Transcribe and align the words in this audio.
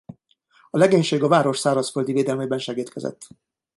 A 0.69 0.77
legénység 0.77 1.23
a 1.23 1.27
város 1.27 1.57
szárazföldi 1.59 2.11
védelmében 2.13 2.59
segédkezett. 2.59 3.27